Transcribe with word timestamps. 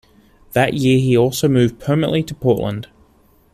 That 0.53 0.73
year 0.73 0.97
he 0.97 1.15
also 1.15 1.47
moved 1.47 1.77
permanently 1.79 2.23
to 2.23 2.33
Portland. 2.33 2.87